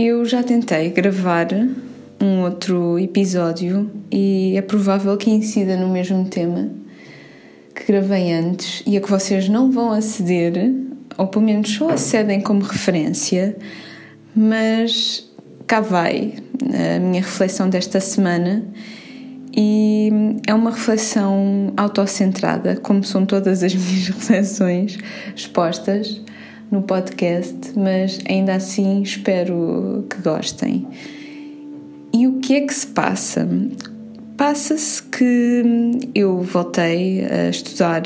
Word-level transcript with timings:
Eu 0.00 0.24
já 0.24 0.44
tentei 0.44 0.90
gravar 0.90 1.48
um 2.22 2.42
outro 2.42 2.96
episódio 3.00 3.90
e 4.12 4.54
é 4.56 4.62
provável 4.62 5.16
que 5.16 5.28
incida 5.28 5.76
no 5.76 5.88
mesmo 5.88 6.24
tema 6.26 6.70
que 7.74 7.84
gravei 7.84 8.32
antes 8.32 8.80
e 8.86 8.96
a 8.96 9.00
que 9.00 9.10
vocês 9.10 9.48
não 9.48 9.72
vão 9.72 9.90
aceder, 9.90 10.72
ou 11.16 11.26
pelo 11.26 11.44
menos 11.44 11.74
só 11.74 11.90
acedem 11.90 12.40
como 12.40 12.60
referência, 12.60 13.56
mas 14.36 15.28
cá 15.66 15.80
vai 15.80 16.34
a 16.62 17.00
minha 17.00 17.20
reflexão 17.20 17.68
desta 17.68 17.98
semana. 17.98 18.62
E 19.52 20.12
é 20.46 20.54
uma 20.54 20.70
reflexão 20.70 21.72
autocentrada, 21.76 22.76
como 22.76 23.02
são 23.02 23.26
todas 23.26 23.64
as 23.64 23.74
minhas 23.74 24.06
reflexões 24.10 24.96
expostas 25.34 26.22
no 26.70 26.82
podcast, 26.82 27.72
mas 27.76 28.20
ainda 28.28 28.54
assim 28.54 29.02
espero 29.02 30.04
que 30.08 30.20
gostem. 30.22 30.86
E 32.12 32.26
o 32.26 32.40
que 32.40 32.56
é 32.56 32.60
que 32.62 32.74
se 32.74 32.86
passa? 32.86 33.48
Passa-se 34.36 35.02
que 35.02 35.62
eu 36.14 36.40
voltei 36.42 37.24
a 37.24 37.50
estudar, 37.50 38.02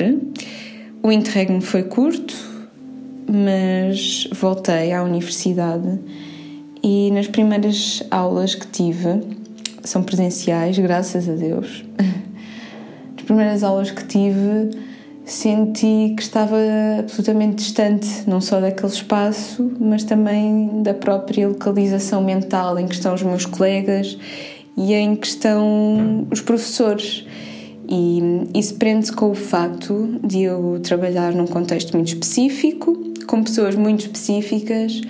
o 1.02 1.12
interregno 1.12 1.60
foi 1.60 1.82
curto, 1.82 2.34
mas 3.26 4.28
voltei 4.32 4.92
à 4.92 5.02
universidade 5.02 5.98
e 6.82 7.10
nas 7.12 7.28
primeiras 7.28 8.02
aulas 8.10 8.54
que 8.54 8.66
tive, 8.66 9.20
são 9.84 10.02
presenciais, 10.02 10.78
graças 10.78 11.28
a 11.28 11.34
Deus, 11.34 11.84
as 13.16 13.22
primeiras 13.24 13.62
aulas 13.62 13.90
que 13.90 14.04
tive 14.04 14.70
senti 15.24 16.14
que 16.16 16.22
estava 16.22 16.56
absolutamente 16.98 17.56
distante, 17.56 18.08
não 18.26 18.40
só 18.40 18.60
daquele 18.60 18.92
espaço, 18.92 19.72
mas 19.78 20.04
também 20.04 20.82
da 20.82 20.94
própria 20.94 21.48
localização 21.48 22.22
mental 22.22 22.78
em 22.78 22.86
que 22.86 22.94
estão 22.94 23.14
os 23.14 23.22
meus 23.22 23.46
colegas 23.46 24.18
e 24.76 24.94
em 24.94 25.14
que 25.14 25.26
estão 25.26 26.26
os 26.30 26.40
professores. 26.40 27.24
E 27.88 28.20
isso 28.54 28.74
prende-se 28.76 29.12
com 29.12 29.30
o 29.30 29.34
facto 29.34 30.18
de 30.24 30.42
eu 30.42 30.80
trabalhar 30.82 31.32
num 31.32 31.46
contexto 31.46 31.92
muito 31.92 32.08
específico, 32.08 32.96
com 33.26 33.42
pessoas 33.42 33.74
muito 33.74 34.00
específicas, 34.00 35.00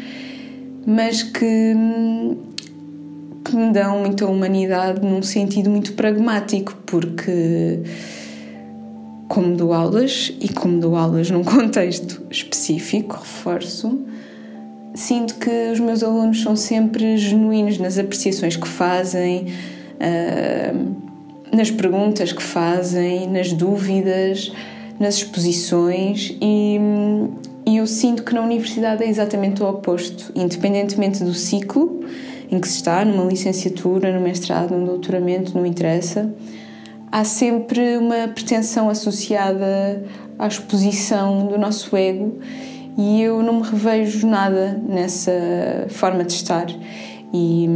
mas 0.84 1.22
que, 1.22 1.74
que 3.44 3.56
me 3.56 3.72
dão 3.72 4.00
muita 4.00 4.26
humanidade 4.26 5.00
num 5.00 5.22
sentido 5.22 5.70
muito 5.70 5.92
pragmático, 5.92 6.76
porque 6.84 7.80
como 9.32 9.56
dou 9.56 9.72
aulas 9.72 10.30
e 10.42 10.48
como 10.50 10.78
dou 10.78 10.94
aulas 10.94 11.30
num 11.30 11.40
contexto 11.42 12.20
específico, 12.30 13.16
reforço, 13.16 13.98
sinto 14.94 15.36
que 15.36 15.70
os 15.72 15.80
meus 15.80 16.02
alunos 16.02 16.42
são 16.42 16.54
sempre 16.54 17.16
genuínos 17.16 17.78
nas 17.78 17.96
apreciações 17.96 18.56
que 18.56 18.68
fazem, 18.68 19.46
uh, 19.96 21.56
nas 21.56 21.70
perguntas 21.70 22.30
que 22.30 22.42
fazem, 22.42 23.26
nas 23.26 23.54
dúvidas, 23.54 24.52
nas 25.00 25.14
exposições 25.14 26.36
e, 26.38 26.78
e 27.66 27.78
eu 27.78 27.86
sinto 27.86 28.24
que 28.24 28.34
na 28.34 28.42
universidade 28.42 29.02
é 29.02 29.08
exatamente 29.08 29.62
o 29.62 29.66
oposto, 29.66 30.30
independentemente 30.34 31.24
do 31.24 31.32
ciclo 31.32 32.04
em 32.50 32.60
que 32.60 32.68
se 32.68 32.74
está, 32.74 33.02
numa 33.02 33.24
licenciatura, 33.24 34.12
no 34.12 34.20
mestrado, 34.20 34.76
no 34.76 34.84
doutoramento, 34.84 35.56
não 35.56 35.64
interessa 35.64 36.30
há 37.12 37.24
sempre 37.24 37.98
uma 37.98 38.26
pretensão 38.28 38.88
associada 38.88 40.02
à 40.38 40.46
exposição 40.46 41.46
do 41.46 41.58
nosso 41.58 41.94
ego 41.94 42.38
e 42.96 43.22
eu 43.22 43.42
não 43.42 43.60
me 43.60 43.62
revejo 43.62 44.26
nada 44.26 44.80
nessa 44.88 45.30
forma 45.90 46.24
de 46.24 46.32
estar. 46.32 46.66
E, 47.32 47.68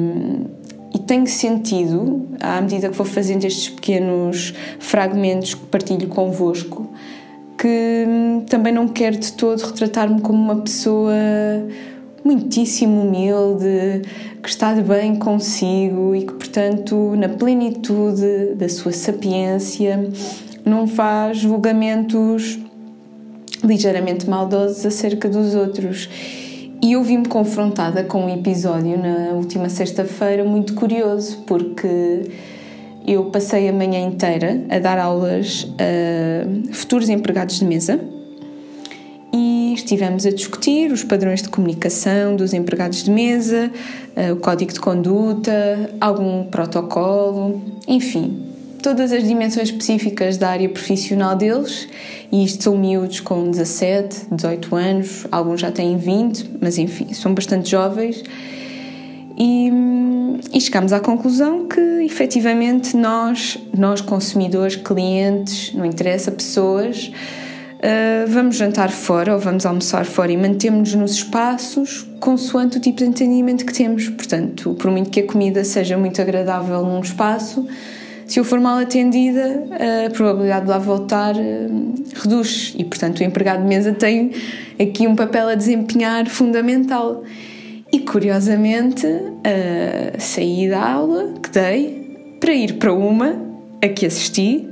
e 0.95 0.99
tenho 1.01 1.27
sentido, 1.27 2.27
à 2.41 2.61
medida 2.61 2.89
que 2.89 2.97
vou 2.97 3.07
fazendo 3.07 3.45
estes 3.45 3.69
pequenos 3.69 4.55
fragmentos 4.79 5.55
que 5.55 5.67
partilho 5.67 6.09
convosco, 6.09 6.91
que 7.59 8.07
também 8.49 8.73
não 8.73 8.89
quero 8.89 9.19
de 9.19 9.33
todo 9.33 9.61
retratar-me 9.61 10.21
como 10.21 10.39
uma 10.39 10.63
pessoa 10.63 11.13
muitíssimo 12.27 13.03
humilde, 13.03 14.03
que 14.43 14.49
está 14.49 14.75
de 14.75 14.83
bem 14.83 15.15
consigo 15.15 16.15
e 16.15 16.23
que, 16.23 16.33
portanto, 16.33 17.15
na 17.17 17.29
plenitude 17.29 18.55
da 18.57 18.69
sua 18.69 18.93
sapiência, 18.93 20.11
não 20.65 20.89
faz 20.89 21.39
julgamentos 21.39 22.59
ligeiramente 23.63 24.29
maldosos 24.29 24.85
acerca 24.85 25.29
dos 25.29 25.55
outros. 25.55 26.09
E 26.83 26.93
eu 26.93 27.03
vi-me 27.03 27.27
confrontada 27.27 28.03
com 28.05 28.27
um 28.27 28.29
episódio 28.29 28.99
na 28.99 29.33
última 29.33 29.69
sexta-feira 29.69 30.45
muito 30.45 30.75
curioso, 30.75 31.45
porque 31.47 32.23
eu 33.07 33.27
passei 33.27 33.69
a 33.69 33.73
manhã 33.73 34.01
inteira 34.01 34.65
a 34.69 34.79
dar 34.81 34.99
aulas 34.99 35.73
a 35.79 36.75
futuros 36.75 37.09
empregados 37.09 37.61
de 37.61 37.65
mesa 37.65 38.16
estivemos 39.87 40.27
a 40.27 40.31
discutir 40.31 40.91
os 40.91 41.05
padrões 41.05 41.41
de 41.43 41.49
comunicação 41.49 42.35
dos 42.35 42.53
empregados 42.53 43.05
de 43.05 43.11
mesa, 43.11 43.71
eh, 44.17 44.33
o 44.33 44.37
código 44.37 44.73
de 44.73 44.81
conduta, 44.81 45.91
algum 46.01 46.45
protocolo, 46.45 47.63
enfim, 47.87 48.43
todas 48.83 49.13
as 49.13 49.23
dimensões 49.23 49.69
específicas 49.69 50.37
da 50.37 50.51
área 50.51 50.69
profissional 50.69 51.37
deles. 51.37 51.89
E 52.33 52.45
isto 52.45 52.65
são 52.65 52.77
miúdos 52.77 53.21
com 53.21 53.49
17, 53.49 54.27
18 54.33 54.75
anos, 54.75 55.27
alguns 55.31 55.61
já 55.61 55.71
têm 55.71 55.97
20, 55.97 56.51
mas 56.61 56.77
enfim, 56.79 57.15
são 57.15 57.33
bastante 57.33 57.71
jovens. 57.71 58.25
E, 59.39 59.71
e 60.53 60.61
chegámos 60.61 60.93
à 60.93 60.99
conclusão 60.99 61.69
que 61.69 61.81
efetivamente 62.05 62.97
nós, 62.97 63.57
nós 63.77 64.01
consumidores, 64.01 64.75
clientes, 64.75 65.73
não 65.75 65.85
interessa, 65.85 66.33
pessoas, 66.33 67.13
Uh, 67.87 68.27
vamos 68.27 68.57
jantar 68.57 68.91
fora 68.91 69.33
ou 69.33 69.39
vamos 69.39 69.65
almoçar 69.65 70.05
fora 70.05 70.33
e 70.33 70.37
mantemos-nos 70.37 70.95
nos 70.97 71.13
espaços 71.13 72.05
consoante 72.19 72.79
o 72.79 72.81
tipo 72.81 72.99
de 72.99 73.05
entendimento 73.05 73.65
que 73.65 73.73
temos. 73.73 74.09
Portanto, 74.09 74.75
por 74.75 74.91
muito 74.91 75.09
que 75.09 75.21
a 75.21 75.27
comida 75.27 75.63
seja 75.63 75.97
muito 75.97 76.21
agradável 76.21 76.85
num 76.85 76.99
espaço, 76.99 77.65
se 78.27 78.41
eu 78.41 78.45
for 78.45 78.59
mal 78.59 78.79
atendida, 78.79 79.69
a 80.05 80.11
probabilidade 80.11 80.65
de 80.65 80.71
lá 80.73 80.79
voltar 80.79 81.37
uh, 81.37 81.95
reduz 82.13 82.75
e, 82.77 82.83
portanto, 82.83 83.21
o 83.21 83.23
empregado 83.23 83.63
de 83.63 83.69
mesa 83.69 83.93
tem 83.93 84.33
aqui 84.81 85.07
um 85.07 85.15
papel 85.15 85.49
a 85.49 85.55
desempenhar 85.55 86.27
fundamental. 86.29 87.23
E 87.93 88.01
curiosamente, 88.01 89.07
uh, 89.07 90.19
saí 90.19 90.69
da 90.69 90.91
aula 90.91 91.35
que 91.41 91.51
dei 91.51 92.37
para 92.41 92.53
ir 92.53 92.73
para 92.79 92.93
uma 92.93 93.41
a 93.81 93.89
que 93.89 94.07
assisti 94.07 94.67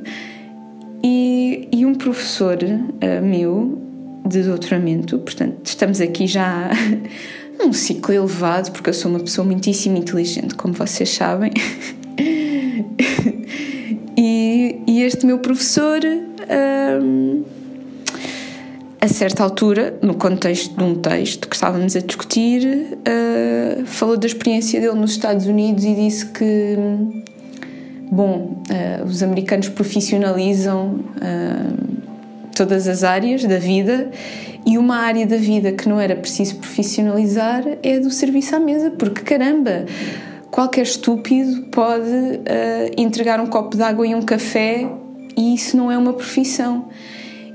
e, 1.06 1.33
e 1.72 1.86
um 1.86 1.94
professor 1.94 2.58
uh, 2.62 3.24
meu 3.24 3.78
de 4.26 4.42
doutoramento, 4.42 5.18
portanto, 5.18 5.66
estamos 5.66 6.00
aqui 6.00 6.26
já 6.26 6.70
num 7.58 7.72
ciclo 7.72 8.14
elevado, 8.14 8.72
porque 8.72 8.90
eu 8.90 8.94
sou 8.94 9.10
uma 9.10 9.20
pessoa 9.20 9.46
muitíssimo 9.46 9.96
inteligente, 9.96 10.54
como 10.54 10.72
vocês 10.72 11.10
sabem. 11.10 11.52
e, 14.16 14.80
e, 14.86 15.02
este 15.02 15.26
meu 15.26 15.38
professor, 15.38 16.00
um, 17.02 17.44
a 19.00 19.08
certa 19.08 19.42
altura, 19.44 19.98
no 20.00 20.14
contexto 20.14 20.74
de 20.74 20.82
um 20.82 20.94
texto 20.94 21.46
que 21.48 21.54
estávamos 21.54 21.94
a 21.94 22.00
discutir, 22.00 22.96
uh, 23.00 23.84
falou 23.84 24.16
da 24.16 24.26
experiência 24.26 24.80
dele 24.80 24.94
nos 24.94 25.10
Estados 25.12 25.46
Unidos 25.46 25.84
e 25.84 25.94
disse 25.94 26.26
que 26.26 27.24
bom, 28.14 28.62
uh, 28.70 29.04
os 29.04 29.24
americanos 29.24 29.68
profissionalizam 29.68 31.00
uh, 31.16 31.94
todas 32.54 32.86
as 32.86 33.02
áreas 33.02 33.44
da 33.44 33.58
vida 33.58 34.10
e 34.64 34.78
uma 34.78 34.98
área 34.98 35.26
da 35.26 35.36
vida 35.36 35.72
que 35.72 35.88
não 35.88 36.00
era 36.00 36.14
preciso 36.14 36.56
profissionalizar 36.56 37.64
é 37.82 37.96
a 37.96 37.98
do 37.98 38.10
serviço 38.10 38.54
à 38.54 38.60
mesa, 38.60 38.92
porque 38.92 39.22
caramba, 39.22 39.86
qualquer 40.48 40.82
estúpido 40.82 41.62
pode 41.72 42.08
uh, 42.08 42.94
entregar 42.96 43.40
um 43.40 43.46
copo 43.46 43.76
de 43.76 43.82
água 43.82 44.06
e 44.06 44.14
um 44.14 44.22
café 44.22 44.88
e 45.36 45.52
isso 45.52 45.76
não 45.76 45.90
é 45.90 45.98
uma 45.98 46.12
profissão. 46.12 46.88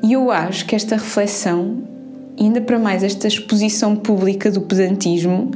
E 0.03 0.11
eu 0.11 0.29
acho 0.29 0.65
que 0.65 0.75
esta 0.75 0.95
reflexão, 0.95 1.83
ainda 2.38 2.59
para 2.59 2.77
mais 2.77 3.01
esta 3.01 3.27
exposição 3.27 3.95
pública 3.95 4.51
do 4.51 4.59
pedantismo, 4.59 5.51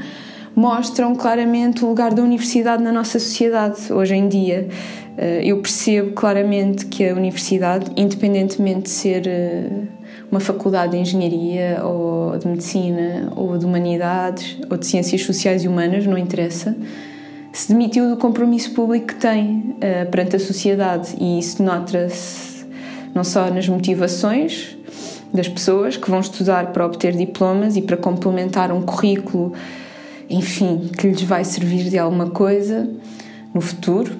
mostram 0.55 1.15
claramente 1.15 1.83
o 1.83 1.87
lugar 1.87 2.13
da 2.13 2.21
universidade 2.21 2.83
na 2.83 2.91
nossa 2.91 3.19
sociedade 3.19 3.91
hoje 3.91 4.15
em 4.15 4.27
dia. 4.27 4.67
Eh, 5.17 5.41
eu 5.45 5.61
percebo 5.61 6.11
claramente 6.11 6.85
que 6.85 7.07
a 7.07 7.13
universidade, 7.13 7.91
independentemente 7.95 8.83
de 8.83 8.89
ser 8.89 9.27
eh, 9.27 9.69
uma 10.31 10.39
faculdade 10.39 10.93
de 10.93 10.97
engenharia 10.97 11.81
ou 11.83 12.37
de 12.37 12.47
medicina 12.47 13.31
ou 13.35 13.57
de 13.57 13.65
humanidades 13.65 14.57
ou 14.69 14.77
de 14.77 14.85
ciências 14.85 15.21
sociais 15.23 15.63
e 15.63 15.67
humanas, 15.67 16.05
não 16.05 16.17
interessa, 16.17 16.75
se 17.51 17.69
demitiu 17.71 18.09
do 18.09 18.17
compromisso 18.17 18.73
público 18.73 19.07
que 19.07 19.15
tem 19.15 19.75
uh, 19.77 20.09
perante 20.09 20.37
a 20.37 20.39
sociedade 20.39 21.15
e 21.19 21.37
isso 21.37 21.61
nota-se 21.61 22.65
não 23.13 23.23
só 23.23 23.51
nas 23.51 23.69
motivações 23.69 24.75
das 25.31 25.47
pessoas 25.47 25.95
que 25.95 26.09
vão 26.09 26.19
estudar 26.19 26.71
para 26.71 26.83
obter 26.83 27.15
diplomas 27.15 27.75
e 27.75 27.81
para 27.83 27.95
complementar 27.95 28.71
um 28.71 28.81
currículo 28.81 29.53
enfim, 30.33 30.89
que 30.97 31.07
lhes 31.07 31.21
vai 31.21 31.43
servir 31.43 31.89
de 31.89 31.97
alguma 31.97 32.29
coisa 32.29 32.89
no 33.53 33.61
futuro. 33.61 34.13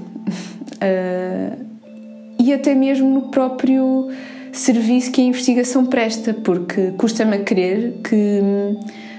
Uh, 0.76 1.64
e 2.40 2.54
até 2.54 2.76
mesmo 2.76 3.10
no 3.10 3.30
próprio 3.30 4.10
serviço 4.52 5.12
que 5.12 5.22
a 5.22 5.24
investigação 5.24 5.86
presta, 5.86 6.34
porque 6.34 6.92
custa-me 6.98 7.38
a 7.38 7.44
crer 7.44 7.96
que 8.04 8.42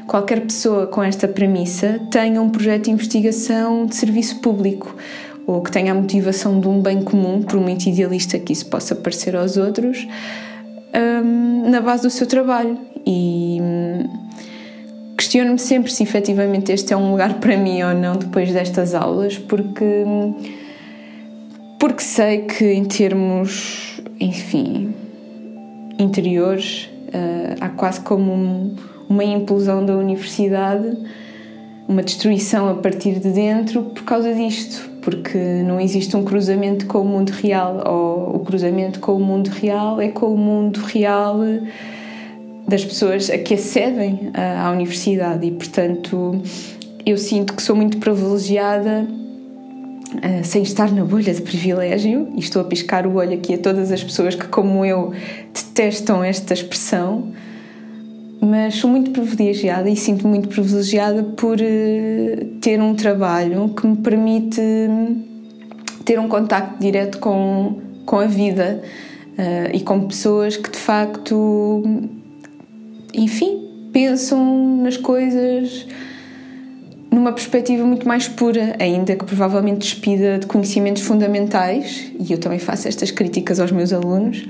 qualquer 0.06 0.40
pessoa 0.42 0.86
com 0.86 1.02
esta 1.02 1.26
premissa 1.26 2.00
tenha 2.10 2.40
um 2.40 2.48
projeto 2.48 2.84
de 2.84 2.90
investigação 2.90 3.86
de 3.86 3.96
serviço 3.96 4.40
público 4.40 4.94
ou 5.46 5.62
que 5.62 5.70
tenha 5.70 5.92
a 5.92 5.94
motivação 5.94 6.58
de 6.60 6.68
um 6.68 6.80
bem 6.80 7.02
comum, 7.02 7.42
por 7.42 7.60
muito 7.60 7.86
idealista 7.86 8.38
que 8.38 8.52
isso 8.52 8.66
possa 8.66 8.94
parecer 8.94 9.36
aos 9.36 9.56
outros, 9.56 10.06
um, 10.94 11.68
na 11.68 11.80
base 11.80 12.02
do 12.02 12.10
seu 12.10 12.26
trabalho. 12.26 12.78
E 13.06 13.60
questiono-me 15.34 15.58
sempre 15.58 15.90
se 15.90 16.04
efetivamente 16.04 16.70
este 16.70 16.92
é 16.92 16.96
um 16.96 17.10
lugar 17.10 17.34
para 17.40 17.56
mim 17.56 17.82
ou 17.82 17.92
não 17.92 18.14
depois 18.14 18.52
destas 18.52 18.94
aulas, 18.94 19.36
porque, 19.36 20.04
porque 21.78 22.02
sei 22.02 22.42
que 22.42 22.64
em 22.72 22.84
termos, 22.84 24.00
enfim, 24.20 24.94
interiores, 25.98 26.88
uh, 27.08 27.56
há 27.60 27.68
quase 27.70 28.00
como 28.00 28.32
um, 28.32 28.76
uma 29.08 29.24
implosão 29.24 29.84
da 29.84 29.96
universidade, 29.96 30.96
uma 31.88 32.02
destruição 32.02 32.70
a 32.70 32.74
partir 32.74 33.18
de 33.18 33.30
dentro 33.30 33.82
por 33.82 34.04
causa 34.04 34.32
disto, 34.32 34.88
porque 35.02 35.36
não 35.66 35.80
existe 35.80 36.16
um 36.16 36.22
cruzamento 36.22 36.86
com 36.86 37.00
o 37.00 37.04
mundo 37.04 37.30
real, 37.30 37.82
ou 37.84 38.36
o 38.36 38.38
cruzamento 38.38 39.00
com 39.00 39.16
o 39.16 39.20
mundo 39.20 39.48
real 39.48 40.00
é 40.00 40.08
com 40.08 40.32
o 40.32 40.38
mundo 40.38 40.78
real 40.78 41.40
das 42.66 42.84
pessoas 42.84 43.30
a 43.30 43.38
que 43.38 43.54
acedem 43.54 44.30
à 44.34 44.70
universidade 44.70 45.46
e, 45.46 45.50
portanto, 45.50 46.40
eu 47.04 47.18
sinto 47.18 47.54
que 47.54 47.62
sou 47.62 47.76
muito 47.76 47.98
privilegiada 47.98 49.06
uh, 49.06 50.44
sem 50.44 50.62
estar 50.62 50.90
na 50.90 51.04
bolha 51.04 51.34
de 51.34 51.42
privilégio 51.42 52.28
e 52.34 52.40
estou 52.40 52.62
a 52.62 52.64
piscar 52.64 53.06
o 53.06 53.16
olho 53.16 53.34
aqui 53.34 53.54
a 53.54 53.58
todas 53.58 53.92
as 53.92 54.02
pessoas 54.02 54.34
que, 54.34 54.48
como 54.48 54.84
eu, 54.84 55.12
detestam 55.52 56.24
esta 56.24 56.54
expressão 56.54 57.32
mas 58.44 58.74
sou 58.74 58.90
muito 58.90 59.10
privilegiada 59.10 59.88
e 59.88 59.96
sinto-me 59.96 60.30
muito 60.30 60.48
privilegiada 60.48 61.22
por 61.22 61.56
uh, 61.58 62.44
ter 62.60 62.80
um 62.80 62.94
trabalho 62.94 63.70
que 63.70 63.86
me 63.86 63.96
permite 63.96 64.60
ter 66.04 66.18
um 66.20 66.28
contacto 66.28 66.78
direto 66.78 67.18
com, 67.18 67.80
com 68.04 68.18
a 68.18 68.26
vida 68.26 68.82
uh, 69.38 69.74
e 69.74 69.80
com 69.80 70.06
pessoas 70.06 70.58
que 70.58 70.70
de 70.70 70.76
facto, 70.76 71.82
enfim, 73.14 73.68
pensam 73.92 74.78
nas 74.82 74.96
coisas 74.96 75.86
numa 77.10 77.32
perspectiva 77.32 77.84
muito 77.84 78.08
mais 78.08 78.26
pura, 78.26 78.74
ainda 78.80 79.14
que 79.14 79.24
provavelmente 79.24 79.78
despida 79.78 80.38
de 80.38 80.46
conhecimentos 80.46 81.02
fundamentais, 81.02 82.10
e 82.18 82.32
eu 82.32 82.38
também 82.38 82.58
faço 82.58 82.88
estas 82.88 83.12
críticas 83.12 83.60
aos 83.60 83.70
meus 83.70 83.92
alunos 83.92 84.48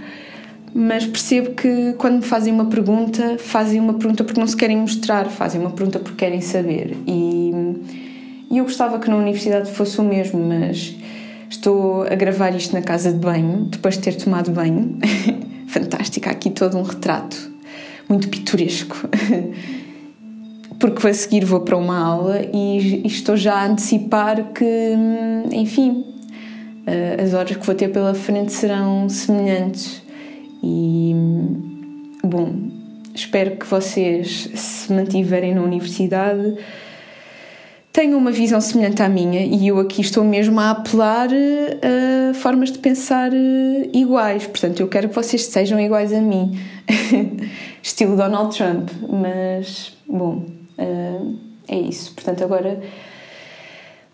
mas 0.74 1.06
percebo 1.06 1.52
que 1.52 1.92
quando 1.96 2.16
me 2.16 2.22
fazem 2.22 2.52
uma 2.52 2.64
pergunta, 2.64 3.38
fazem 3.38 3.78
uma 3.78 3.94
pergunta 3.94 4.24
porque 4.24 4.40
não 4.40 4.46
se 4.46 4.56
querem 4.56 4.76
mostrar, 4.76 5.26
fazem 5.26 5.60
uma 5.60 5.70
pergunta 5.70 6.00
porque 6.00 6.16
querem 6.16 6.40
saber. 6.40 6.96
E, 7.06 7.52
e 8.50 8.58
eu 8.58 8.64
gostava 8.64 8.98
que 8.98 9.08
na 9.08 9.16
universidade 9.16 9.70
fosse 9.70 10.00
o 10.00 10.02
mesmo, 10.02 10.44
mas 10.44 10.96
estou 11.48 12.02
a 12.02 12.16
gravar 12.16 12.52
isto 12.56 12.72
na 12.72 12.82
casa 12.82 13.12
de 13.12 13.18
banho, 13.18 13.66
depois 13.70 13.94
de 13.94 14.00
ter 14.00 14.16
tomado 14.16 14.50
banho. 14.50 14.98
Fantástico, 15.68 16.28
há 16.28 16.32
aqui 16.32 16.50
todo 16.50 16.76
um 16.76 16.82
retrato 16.82 17.53
muito 18.08 18.28
pitoresco. 18.28 19.08
porque 20.78 21.06
a 21.06 21.14
seguir 21.14 21.44
vou 21.44 21.60
para 21.60 21.76
uma 21.76 21.98
aula 21.98 22.42
e, 22.52 23.02
e 23.04 23.06
estou 23.06 23.36
já 23.36 23.54
a 23.54 23.66
antecipar 23.66 24.52
que, 24.52 24.92
enfim, 25.50 26.04
eh, 26.86 27.16
as 27.22 27.32
horas 27.32 27.56
que 27.56 27.64
vou 27.64 27.74
ter 27.74 27.88
pela 27.88 28.12
frente 28.12 28.52
serão 28.52 29.08
semelhantes 29.08 30.02
e, 30.62 31.14
bom, 32.22 32.54
espero 33.14 33.56
que 33.56 33.66
vocês, 33.66 34.50
se 34.54 34.92
mantiverem 34.92 35.54
na 35.54 35.62
universidade, 35.62 36.56
tenham 37.92 38.18
uma 38.18 38.32
visão 38.32 38.60
semelhante 38.60 39.02
à 39.02 39.08
minha 39.08 39.40
e 39.40 39.68
eu 39.68 39.78
aqui 39.78 40.00
estou 40.00 40.24
mesmo 40.24 40.58
a 40.58 40.70
apelar 40.70 41.28
a 41.30 42.34
formas 42.34 42.72
de 42.72 42.78
pensar 42.78 43.30
iguais. 43.92 44.46
Portanto, 44.46 44.80
eu 44.80 44.88
quero 44.88 45.08
que 45.08 45.14
vocês 45.14 45.44
sejam 45.46 45.78
iguais 45.78 46.12
a 46.12 46.20
mim, 46.20 46.58
estilo 47.94 48.16
Donald 48.16 48.56
Trump. 48.56 48.90
Mas, 49.08 49.96
bom, 50.06 50.44
é 51.68 51.78
isso. 51.78 52.12
Portanto, 52.12 52.42
agora 52.42 52.80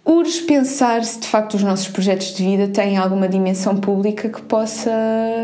urge 0.05 0.43
pensar 0.43 1.05
se 1.05 1.21
de 1.21 1.27
facto 1.27 1.55
os 1.55 1.63
nossos 1.63 1.89
projetos 1.89 2.35
de 2.35 2.43
vida 2.43 2.69
têm 2.69 2.97
alguma 2.97 3.29
dimensão 3.29 3.77
pública 3.77 4.29
que 4.29 4.43
possa 4.43 4.91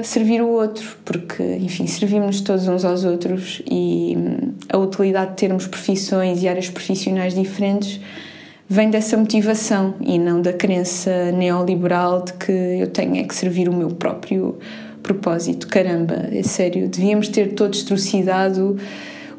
servir 0.02 0.42
o 0.42 0.48
outro, 0.48 0.96
porque, 1.04 1.42
enfim, 1.56 1.86
servimos 1.86 2.40
todos 2.40 2.68
uns 2.68 2.84
aos 2.84 3.04
outros 3.04 3.62
e 3.70 4.16
hum, 4.16 4.54
a 4.68 4.78
utilidade 4.78 5.30
de 5.30 5.36
termos 5.36 5.66
profissões 5.66 6.42
e 6.42 6.48
áreas 6.48 6.68
profissionais 6.68 7.34
diferentes 7.34 8.00
vem 8.68 8.90
dessa 8.90 9.16
motivação 9.16 9.94
e 10.00 10.18
não 10.18 10.42
da 10.42 10.52
crença 10.52 11.30
neoliberal 11.32 12.22
de 12.22 12.32
que 12.32 12.52
eu 12.52 12.88
tenho 12.88 13.16
é 13.16 13.22
que 13.22 13.34
servir 13.34 13.68
o 13.68 13.72
meu 13.72 13.90
próprio 13.90 14.58
propósito. 15.06 15.68
Caramba, 15.68 16.28
é 16.32 16.42
sério, 16.42 16.88
devíamos 16.88 17.28
ter 17.28 17.54
todos 17.54 17.82
trucidado 17.82 18.76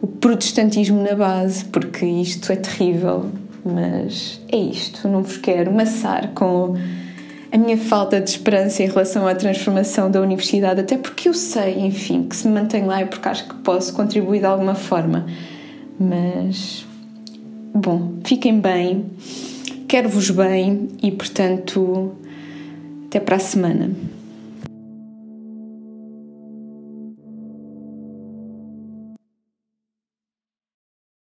o 0.01 0.07
protestantismo 0.07 1.01
na 1.01 1.15
base, 1.15 1.65
porque 1.65 2.05
isto 2.05 2.51
é 2.51 2.55
terrível 2.55 3.25
mas 3.67 4.39
é 4.47 4.57
isto, 4.57 5.07
não 5.07 5.21
vos 5.21 5.37
quero 5.37 5.71
maçar 5.71 6.29
com 6.33 6.75
a 7.51 7.57
minha 7.57 7.77
falta 7.77 8.19
de 8.21 8.29
esperança 8.29 8.81
em 8.81 8.87
relação 8.87 9.27
à 9.27 9.35
transformação 9.35 10.09
da 10.09 10.21
universidade, 10.21 10.79
até 10.79 10.97
porque 10.97 11.27
eu 11.27 11.33
sei, 11.33 11.79
enfim, 11.79 12.23
que 12.23 12.35
se 12.35 12.47
me 12.47 12.53
mantenho 12.53 12.87
lá 12.87 13.01
é 13.01 13.05
porque 13.05 13.27
acho 13.27 13.47
que 13.47 13.55
posso 13.55 13.93
contribuir 13.93 14.39
de 14.39 14.45
alguma 14.45 14.75
forma. 14.75 15.25
Mas, 15.99 16.85
bom, 17.73 18.13
fiquem 18.23 18.59
bem, 18.59 19.05
quero-vos 19.87 20.29
bem 20.29 20.89
e, 21.01 21.11
portanto, 21.11 22.13
até 23.07 23.19
para 23.19 23.37
a 23.37 23.39
semana. 23.39 23.91